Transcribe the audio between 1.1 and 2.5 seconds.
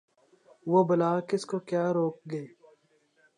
کس کو کیا روک گے